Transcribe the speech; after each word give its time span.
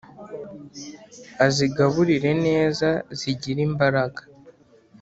azigaburire 1.45 2.31
neza 2.45 2.89
zigire 3.19 3.59
imbaraga 3.67 4.21